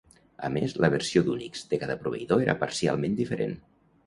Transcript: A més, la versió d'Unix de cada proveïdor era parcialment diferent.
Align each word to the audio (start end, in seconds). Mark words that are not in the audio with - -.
A 0.47 0.47
més, 0.53 0.71
la 0.85 0.89
versió 0.93 1.23
d'Unix 1.27 1.61
de 1.75 1.79
cada 1.83 1.99
proveïdor 2.01 2.43
era 2.47 2.57
parcialment 2.65 3.21
diferent. 3.23 3.55